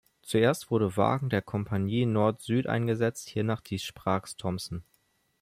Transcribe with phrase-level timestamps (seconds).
[0.23, 4.83] Zuerst wurde Wagen der Compagnie Nord-Sud eingesetzt, hiernach die Spragues-Thompson.